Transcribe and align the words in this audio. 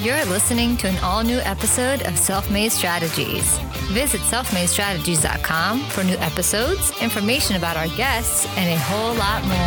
You're 0.00 0.24
listening 0.26 0.76
to 0.76 0.86
an 0.86 0.96
all 0.98 1.24
new 1.24 1.38
episode 1.38 2.02
of 2.02 2.16
Self 2.16 2.52
Made 2.52 2.70
Strategies. 2.70 3.58
Visit 3.90 4.20
selfmadestrategies.com 4.20 5.80
for 5.86 6.04
new 6.04 6.14
episodes, 6.18 6.92
information 7.02 7.56
about 7.56 7.76
our 7.76 7.88
guests, 7.96 8.46
and 8.56 8.70
a 8.70 8.78
whole 8.78 9.12
lot 9.14 9.42
more. 9.42 9.58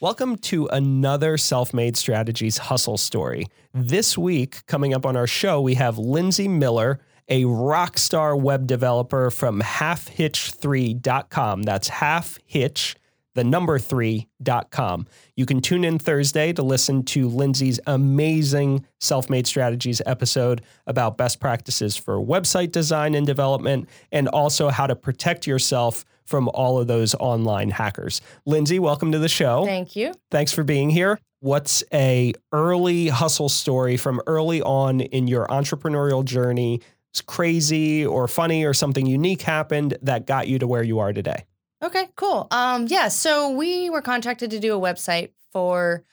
Welcome 0.00 0.36
to 0.36 0.66
another 0.66 1.38
Self 1.38 1.72
Made 1.72 1.96
Strategies 1.96 2.58
hustle 2.58 2.98
story. 2.98 3.46
This 3.72 4.18
week, 4.18 4.66
coming 4.66 4.92
up 4.92 5.06
on 5.06 5.16
our 5.16 5.26
show, 5.26 5.62
we 5.62 5.76
have 5.76 5.96
Lindsay 5.96 6.46
Miller, 6.46 7.00
a 7.30 7.46
rock 7.46 7.96
star 7.96 8.36
web 8.36 8.66
developer 8.66 9.30
from 9.30 9.62
halfhitch3.com. 9.62 11.62
That's 11.62 11.88
halfhitch, 11.88 12.96
the 13.38 13.44
number 13.44 13.78
3.com. 13.78 15.06
You 15.36 15.46
can 15.46 15.60
tune 15.60 15.84
in 15.84 16.00
Thursday 16.00 16.52
to 16.54 16.62
listen 16.64 17.04
to 17.04 17.28
Lindsay's 17.28 17.78
amazing 17.86 18.84
Self 18.98 19.30
Made 19.30 19.46
Strategies 19.46 20.02
episode 20.06 20.62
about 20.88 21.16
best 21.16 21.38
practices 21.38 21.96
for 21.96 22.16
website 22.16 22.72
design 22.72 23.14
and 23.14 23.24
development, 23.24 23.88
and 24.10 24.26
also 24.26 24.70
how 24.70 24.88
to 24.88 24.96
protect 24.96 25.46
yourself 25.46 26.04
from 26.24 26.48
all 26.48 26.80
of 26.80 26.88
those 26.88 27.14
online 27.14 27.70
hackers. 27.70 28.20
Lindsay, 28.44 28.80
welcome 28.80 29.12
to 29.12 29.20
the 29.20 29.28
show. 29.28 29.64
Thank 29.64 29.94
you. 29.94 30.12
Thanks 30.32 30.52
for 30.52 30.64
being 30.64 30.90
here. 30.90 31.20
What's 31.38 31.84
a 31.94 32.32
early 32.52 33.06
hustle 33.06 33.48
story 33.48 33.96
from 33.96 34.20
early 34.26 34.62
on 34.62 35.00
in 35.00 35.28
your 35.28 35.46
entrepreneurial 35.46 36.24
journey? 36.24 36.80
It's 37.12 37.20
crazy 37.20 38.04
or 38.04 38.26
funny 38.26 38.64
or 38.64 38.74
something 38.74 39.06
unique 39.06 39.42
happened 39.42 39.96
that 40.02 40.26
got 40.26 40.48
you 40.48 40.58
to 40.58 40.66
where 40.66 40.82
you 40.82 40.98
are 40.98 41.12
today. 41.12 41.44
Okay, 41.82 42.08
cool. 42.16 42.48
Um, 42.50 42.86
yeah, 42.88 43.08
so 43.08 43.50
we 43.50 43.88
were 43.90 44.02
contracted 44.02 44.50
to 44.50 44.58
do 44.58 44.74
a 44.76 44.80
website 44.80 45.30
for 45.52 46.04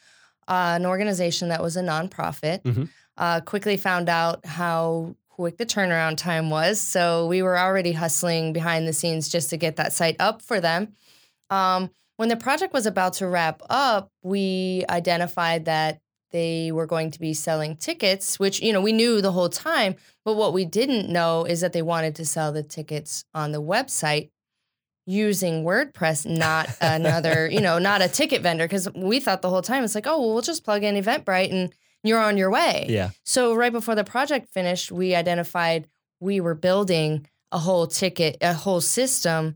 uh, 0.48 0.74
an 0.76 0.86
organization 0.86 1.50
that 1.50 1.62
was 1.62 1.76
a 1.76 1.82
nonprofit. 1.82 2.62
Mhm. 2.64 2.90
Uh, 3.18 3.40
quickly 3.42 3.78
found 3.78 4.10
out 4.10 4.46
how 4.46 5.16
quick 5.30 5.58
the 5.58 5.66
turnaround 5.66 6.18
time 6.18 6.50
was, 6.50 6.80
so 6.80 7.26
we 7.28 7.42
were 7.42 7.58
already 7.58 7.94
hustling 7.94 8.54
behind 8.54 8.88
the 8.88 8.94
scenes 8.94 9.30
just 9.30 9.50
to 9.50 9.58
get 9.58 9.78
that 9.78 9.92
site 9.92 10.16
up 10.20 10.42
for 10.42 10.60
them. 10.60 10.94
Um, 11.50 11.90
when 12.18 12.30
the 12.30 12.36
project 12.38 12.74
was 12.74 12.86
about 12.86 13.14
to 13.14 13.28
wrap 13.28 13.62
up, 13.70 14.12
we 14.22 14.86
identified 14.90 15.66
that 15.66 16.00
they 16.32 16.72
were 16.72 16.86
going 16.86 17.12
to 17.12 17.20
be 17.20 17.34
selling 17.34 17.76
tickets, 17.78 18.38
which 18.40 18.62
you 18.62 18.72
know 18.74 18.82
we 18.82 18.92
knew 18.94 19.22
the 19.22 19.32
whole 19.32 19.50
time. 19.50 19.96
But 20.24 20.36
what 20.36 20.54
we 20.54 20.66
didn't 20.66 21.10
know 21.10 21.46
is 21.46 21.62
that 21.62 21.74
they 21.74 21.82
wanted 21.82 22.16
to 22.16 22.26
sell 22.26 22.52
the 22.52 22.64
tickets 22.64 23.24
on 23.34 23.52
the 23.52 23.62
website 23.62 24.30
using 25.06 25.64
WordPress, 25.64 26.26
not 26.26 26.70
another, 26.82 27.48
you 27.50 27.62
know, 27.62 27.80
not 27.80 28.02
a 28.02 28.08
ticket 28.08 28.42
vendor. 28.42 28.66
Because 28.66 28.88
we 28.94 29.20
thought 29.20 29.42
the 29.42 29.50
whole 29.50 29.62
time 29.62 29.84
it's 29.84 29.96
like, 29.96 30.08
oh, 30.08 30.20
well, 30.20 30.34
we'll 30.34 30.42
just 30.42 30.64
plug 30.64 30.84
in 30.84 30.96
Eventbrite 30.96 31.52
and 31.52 31.74
you're 32.04 32.20
on 32.20 32.38
your 32.38 32.50
way. 32.52 32.86
Yeah. 32.90 33.10
So 33.24 33.56
right 33.56 33.72
before 33.72 33.96
the 33.96 34.04
project 34.04 34.50
finished, 34.50 34.92
we 34.92 35.16
identified 35.16 35.88
we 36.20 36.40
were 36.40 36.56
building 36.56 37.28
a 37.52 37.58
whole 37.60 37.88
ticket, 37.88 38.38
a 38.42 38.54
whole 38.54 38.82
system 38.82 39.56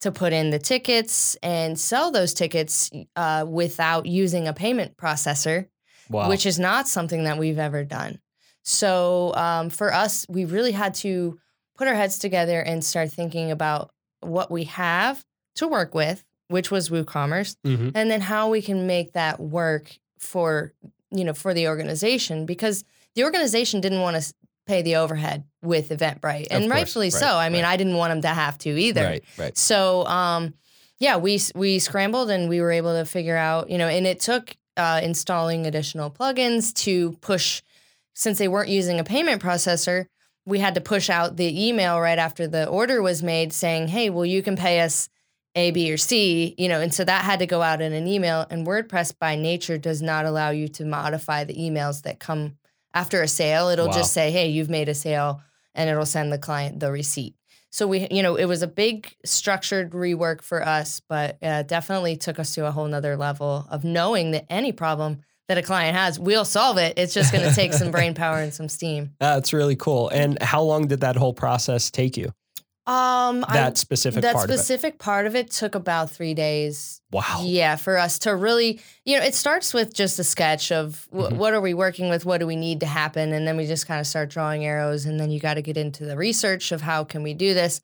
to 0.00 0.12
put 0.12 0.32
in 0.32 0.50
the 0.50 0.58
tickets 0.58 1.36
and 1.42 1.78
sell 1.78 2.10
those 2.12 2.32
tickets 2.32 2.90
uh, 3.16 3.44
without 3.48 4.06
using 4.06 4.46
a 4.46 4.52
payment 4.52 4.96
processor, 4.96 5.66
Wow. 6.08 6.28
which 6.28 6.46
is 6.46 6.58
not 6.58 6.88
something 6.88 7.24
that 7.24 7.36
we've 7.36 7.58
ever 7.58 7.84
done. 7.84 8.20
So 8.62 9.34
um, 9.34 9.70
for 9.70 9.92
us, 9.92 10.24
we 10.28 10.44
really 10.44 10.72
had 10.72 10.94
to 10.96 11.38
put 11.76 11.88
our 11.88 11.94
heads 11.94 12.18
together 12.18 12.60
and 12.60 12.84
start 12.84 13.10
thinking 13.10 13.50
about 13.50 13.90
what 14.20 14.50
we 14.50 14.64
have 14.64 15.24
to 15.56 15.68
work 15.68 15.94
with, 15.94 16.24
which 16.48 16.70
was 16.70 16.88
WooCommerce, 16.90 17.56
Mhm. 17.66 17.92
and 17.94 18.10
then 18.10 18.20
how 18.20 18.48
we 18.50 18.62
can 18.62 18.86
make 18.86 19.12
that 19.12 19.40
work 19.40 19.96
for 20.18 20.72
you 21.10 21.24
know 21.24 21.32
for 21.34 21.54
the 21.54 21.68
organization 21.68 22.44
because 22.46 22.84
the 23.14 23.24
organization 23.24 23.80
didn't 23.80 24.00
want 24.02 24.20
to 24.22 24.32
pay 24.66 24.82
the 24.82 24.96
overhead 24.96 25.44
with 25.62 25.88
Eventbrite, 25.88 26.48
and 26.50 26.64
course, 26.64 26.70
rightfully 26.70 27.06
right, 27.06 27.12
so. 27.20 27.36
I 27.38 27.48
mean, 27.48 27.62
right. 27.64 27.72
I 27.72 27.76
didn't 27.78 27.96
want 27.96 28.10
them 28.12 28.20
to 28.22 28.28
have 28.28 28.58
to 28.58 28.70
either. 28.70 29.02
Right, 29.02 29.24
right. 29.38 29.56
So, 29.56 30.04
um, 30.06 30.52
yeah, 30.98 31.16
we 31.16 31.40
we 31.54 31.78
scrambled 31.78 32.28
and 32.30 32.48
we 32.48 32.60
were 32.60 32.70
able 32.72 32.92
to 32.94 33.04
figure 33.06 33.36
out, 33.36 33.70
you 33.70 33.78
know, 33.78 33.88
and 33.88 34.06
it 34.06 34.20
took 34.20 34.54
uh, 34.76 35.00
installing 35.02 35.66
additional 35.66 36.10
plugins 36.10 36.72
to 36.74 37.12
push, 37.20 37.62
since 38.14 38.38
they 38.38 38.46
weren't 38.48 38.68
using 38.68 39.00
a 39.00 39.04
payment 39.04 39.42
processor. 39.42 40.06
We 40.48 40.58
had 40.60 40.74
to 40.76 40.80
push 40.80 41.10
out 41.10 41.36
the 41.36 41.68
email 41.68 42.00
right 42.00 42.18
after 42.18 42.46
the 42.48 42.66
order 42.66 43.02
was 43.02 43.22
made, 43.22 43.52
saying, 43.52 43.88
"Hey, 43.88 44.08
well, 44.08 44.24
you 44.24 44.42
can 44.42 44.56
pay 44.56 44.80
us 44.80 45.10
A, 45.54 45.70
B, 45.72 45.92
or 45.92 45.98
C," 45.98 46.54
you 46.56 46.68
know, 46.68 46.80
and 46.80 46.92
so 46.94 47.04
that 47.04 47.24
had 47.24 47.40
to 47.40 47.46
go 47.46 47.60
out 47.60 47.82
in 47.82 47.92
an 47.92 48.06
email. 48.06 48.46
And 48.48 48.66
WordPress, 48.66 49.12
by 49.18 49.36
nature, 49.36 49.76
does 49.76 50.00
not 50.00 50.24
allow 50.24 50.50
you 50.50 50.68
to 50.68 50.84
modify 50.84 51.44
the 51.44 51.54
emails 51.54 52.02
that 52.02 52.18
come 52.18 52.56
after 52.94 53.20
a 53.22 53.28
sale. 53.28 53.68
It'll 53.68 53.88
Wow. 53.88 53.92
just 53.92 54.12
say, 54.12 54.30
"Hey, 54.30 54.48
you've 54.48 54.70
made 54.70 54.88
a 54.88 54.94
sale," 54.94 55.42
and 55.74 55.90
it'll 55.90 56.06
send 56.06 56.32
the 56.32 56.38
client 56.38 56.80
the 56.80 56.90
receipt. 56.90 57.34
So 57.70 57.86
we, 57.86 58.08
you 58.10 58.22
know, 58.22 58.36
it 58.36 58.46
was 58.46 58.62
a 58.62 58.66
big 58.66 59.14
structured 59.26 59.90
rework 59.90 60.40
for 60.40 60.66
us, 60.66 61.02
but 61.06 61.36
uh, 61.42 61.62
definitely 61.64 62.16
took 62.16 62.38
us 62.38 62.54
to 62.54 62.66
a 62.66 62.70
whole 62.70 62.88
nother 62.88 63.16
level 63.16 63.66
of 63.70 63.84
knowing 63.84 64.30
that 64.30 64.46
any 64.48 64.72
problem 64.72 65.20
that 65.48 65.58
a 65.58 65.62
client 65.62 65.96
has, 65.96 66.18
we'll 66.18 66.44
solve 66.44 66.76
it. 66.78 66.98
It's 66.98 67.14
just 67.14 67.32
going 67.32 67.48
to 67.48 67.54
take 67.54 67.72
some 67.72 67.90
brain 67.90 68.14
power 68.22 68.36
and 68.38 68.52
some 68.52 68.68
steam. 68.68 69.14
That's 69.18 69.52
really 69.52 69.76
cool. 69.76 70.08
And 70.10 70.40
how 70.42 70.62
long 70.62 70.86
did 70.88 71.00
that 71.00 71.16
whole 71.16 71.32
process 71.32 71.90
take 71.90 72.16
you? 72.16 72.26
Um, 72.86 73.44
I- 73.48 73.52
That 73.54 73.76
specific 73.78 74.22
part. 74.22 74.32
that 74.34 74.34
part 74.34 74.48
specific 74.50 74.98
part 74.98 75.26
of 75.26 75.34
it 75.34 75.50
took 75.50 75.74
about 75.74 76.10
three 76.10 76.32
days. 76.34 77.00
Wow. 77.12 77.42
Yeah, 77.44 77.76
for 77.76 77.98
us 77.98 78.18
to 78.20 78.34
really, 78.34 78.80
you 79.04 79.18
know, 79.18 79.24
it 79.24 79.34
starts 79.34 79.74
with 79.74 79.92
just 79.92 80.18
a 80.18 80.24
sketch 80.24 80.70
of 80.72 81.06
w- 81.12 81.30
Mhm. 81.30 81.36
what 81.38 81.52
are 81.54 81.60
we 81.60 81.74
working 81.74 82.08
with, 82.08 82.24
what 82.24 82.38
do 82.38 82.46
we 82.46 82.56
need 82.56 82.80
to 82.80 82.86
happen, 82.86 83.32
and 83.32 83.46
then 83.46 83.56
we 83.58 83.66
just 83.66 83.86
kind 83.86 84.00
of 84.00 84.06
start 84.06 84.30
drawing 84.30 84.64
arrows, 84.64 85.04
and 85.04 85.18
then 85.20 85.30
you 85.30 85.38
got 85.40 85.54
to 85.54 85.62
get 85.62 85.76
into 85.76 86.04
the 86.06 86.16
research 86.16 86.72
of 86.72 86.80
how 86.82 87.04
can 87.04 87.22
we 87.22 87.34
do 87.34 87.52
this, 87.52 87.80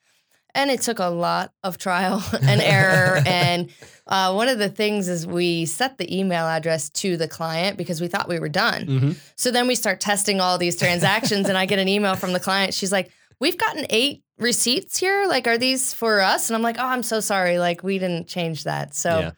and 0.54 0.70
it 0.70 0.80
took 0.80 0.98
a 0.98 1.06
lot 1.06 1.52
of 1.62 1.78
trial 1.78 2.22
and 2.42 2.60
error. 2.60 3.20
and 3.26 3.70
uh, 4.06 4.32
one 4.32 4.48
of 4.48 4.58
the 4.58 4.68
things 4.68 5.08
is 5.08 5.26
we 5.26 5.66
set 5.66 5.98
the 5.98 6.18
email 6.18 6.44
address 6.46 6.90
to 6.90 7.16
the 7.16 7.26
client 7.28 7.76
because 7.76 8.00
we 8.00 8.08
thought 8.08 8.28
we 8.28 8.38
were 8.38 8.48
done. 8.48 8.86
Mhm. 8.86 9.16
So 9.36 9.50
then 9.50 9.66
we 9.66 9.74
start 9.74 10.00
testing 10.00 10.40
all 10.40 10.58
these 10.58 10.76
transactions, 10.76 11.48
and 11.48 11.58
I 11.58 11.66
get 11.66 11.78
an 11.78 11.88
email 11.88 12.14
from 12.16 12.32
the 12.32 12.40
client. 12.40 12.74
She's 12.74 12.92
like, 12.92 13.10
We've 13.40 13.58
gotten 13.58 13.84
eight 13.90 14.22
receipts 14.38 14.98
here. 14.98 15.26
Like, 15.26 15.46
are 15.48 15.58
these 15.58 15.92
for 15.92 16.20
us? 16.20 16.48
And 16.48 16.56
I'm 16.56 16.62
like, 16.62 16.76
Oh, 16.78 16.86
I'm 16.86 17.02
so 17.02 17.18
sorry. 17.20 17.58
Like, 17.58 17.82
we 17.82 17.98
didn't 17.98 18.28
change 18.28 18.64
that. 18.64 18.94
So, 18.94 19.18
Yeah. 19.18 19.30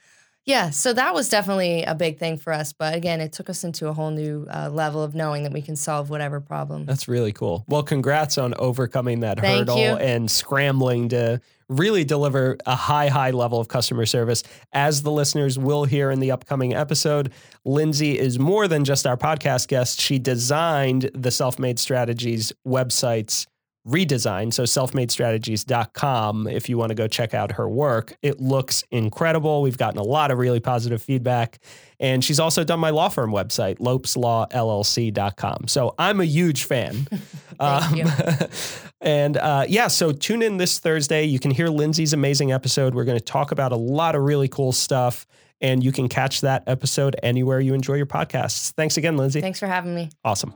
Yeah. 0.46 0.70
so 0.70 0.92
that 0.92 1.12
was 1.12 1.28
definitely 1.28 1.82
a 1.82 1.94
big 1.94 2.18
thing 2.18 2.38
for 2.38 2.52
us. 2.52 2.72
But 2.72 2.94
again, 2.94 3.20
it 3.20 3.32
took 3.32 3.50
us 3.50 3.64
into 3.64 3.88
a 3.88 3.92
whole 3.92 4.10
new 4.10 4.46
uh, 4.50 4.70
level 4.70 5.02
of 5.02 5.14
knowing 5.14 5.42
that 5.42 5.52
we 5.52 5.60
can 5.60 5.76
solve 5.76 6.08
whatever 6.08 6.40
problem. 6.40 6.86
That's 6.86 7.08
really 7.08 7.32
cool. 7.32 7.64
Well, 7.68 7.82
congrats 7.82 8.38
on 8.38 8.54
overcoming 8.54 9.20
that 9.20 9.40
Thank 9.40 9.68
hurdle 9.68 9.78
you. 9.78 9.96
and 9.96 10.30
scrambling 10.30 11.10
to 11.10 11.40
really 11.68 12.04
deliver 12.04 12.56
a 12.64 12.76
high, 12.76 13.08
high 13.08 13.30
level 13.30 13.58
of 13.58 13.68
customer 13.68 14.06
service. 14.06 14.42
As 14.72 15.02
the 15.02 15.10
listeners 15.10 15.58
will 15.58 15.84
hear 15.84 16.10
in 16.10 16.20
the 16.20 16.30
upcoming 16.30 16.74
episode, 16.74 17.32
Lindsay 17.64 18.18
is 18.18 18.38
more 18.38 18.68
than 18.68 18.84
just 18.84 19.06
our 19.06 19.16
podcast 19.16 19.68
guest. 19.68 20.00
She 20.00 20.18
designed 20.18 21.10
the 21.12 21.30
Self 21.30 21.58
Made 21.58 21.78
Strategies 21.78 22.52
websites 22.66 23.46
redesign. 23.86 24.52
So 24.52 24.64
selfmadestrategies.com 24.64 26.48
if 26.48 26.68
you 26.68 26.76
want 26.76 26.90
to 26.90 26.94
go 26.94 27.06
check 27.06 27.34
out 27.34 27.52
her 27.52 27.68
work. 27.68 28.16
It 28.22 28.40
looks 28.40 28.82
incredible. 28.90 29.62
We've 29.62 29.78
gotten 29.78 29.98
a 29.98 30.04
lot 30.04 30.30
of 30.30 30.38
really 30.38 30.60
positive 30.60 31.00
feedback. 31.00 31.58
And 31.98 32.22
she's 32.22 32.40
also 32.40 32.64
done 32.64 32.80
my 32.80 32.90
law 32.90 33.08
firm 33.08 33.30
website, 33.30 33.78
lopeslawllc.com. 33.78 35.68
So 35.68 35.94
I'm 35.98 36.20
a 36.20 36.24
huge 36.24 36.64
fan. 36.64 37.06
Thank 37.58 37.96
you. 37.96 38.04
and 39.00 39.36
uh, 39.38 39.64
yeah, 39.68 39.88
so 39.88 40.12
tune 40.12 40.42
in 40.42 40.58
this 40.58 40.78
Thursday. 40.78 41.24
You 41.24 41.38
can 41.38 41.50
hear 41.50 41.68
Lindsay's 41.68 42.12
amazing 42.12 42.52
episode. 42.52 42.94
We're 42.94 43.04
going 43.04 43.18
to 43.18 43.24
talk 43.24 43.50
about 43.50 43.72
a 43.72 43.76
lot 43.76 44.14
of 44.14 44.22
really 44.22 44.48
cool 44.48 44.72
stuff. 44.72 45.26
And 45.62 45.82
you 45.82 45.90
can 45.90 46.10
catch 46.10 46.42
that 46.42 46.64
episode 46.66 47.16
anywhere 47.22 47.60
you 47.60 47.72
enjoy 47.72 47.94
your 47.94 48.04
podcasts. 48.04 48.72
Thanks 48.72 48.98
again, 48.98 49.16
Lindsay. 49.16 49.40
Thanks 49.40 49.58
for 49.58 49.66
having 49.66 49.94
me. 49.94 50.10
Awesome. 50.22 50.54